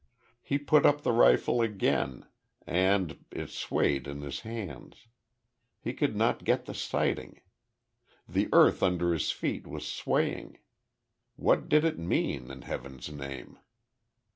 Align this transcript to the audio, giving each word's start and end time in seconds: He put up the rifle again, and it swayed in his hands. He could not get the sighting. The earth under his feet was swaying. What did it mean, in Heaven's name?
He 0.41 0.57
put 0.57 0.83
up 0.83 1.01
the 1.03 1.11
rifle 1.11 1.61
again, 1.61 2.25
and 2.65 3.23
it 3.29 3.51
swayed 3.51 4.07
in 4.07 4.21
his 4.21 4.39
hands. 4.39 5.05
He 5.79 5.93
could 5.93 6.15
not 6.15 6.43
get 6.43 6.65
the 6.65 6.73
sighting. 6.73 7.39
The 8.27 8.49
earth 8.51 8.81
under 8.81 9.13
his 9.13 9.29
feet 9.31 9.67
was 9.67 9.85
swaying. 9.85 10.57
What 11.35 11.69
did 11.69 11.85
it 11.85 11.99
mean, 11.99 12.49
in 12.49 12.63
Heaven's 12.63 13.11
name? 13.11 13.59